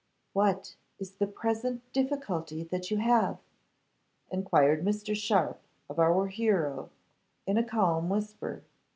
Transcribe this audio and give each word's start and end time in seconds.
'What 0.33 0.73
is 0.97 1.11
the 1.11 1.27
present 1.27 1.83
difficulty 1.93 2.63
that 2.63 2.89
you 2.89 2.97
have?' 2.97 3.37
enquired 4.31 4.83
Mr. 4.83 5.15
Sharpe 5.15 5.61
of 5.87 5.99
our 5.99 6.25
hero, 6.25 6.89
in 7.45 7.55
a 7.59 7.63
calm 7.63 8.09
whisper. 8.09 8.63